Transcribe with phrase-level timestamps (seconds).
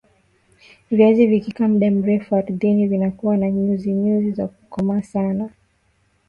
[0.91, 5.49] viazi vikikaa mda mrefu ardhini vinakua na nyuzi nyuzi na kukomaa sana